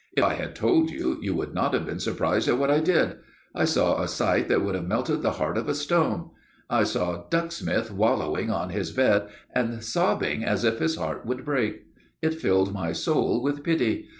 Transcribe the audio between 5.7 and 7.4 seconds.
stone. I saw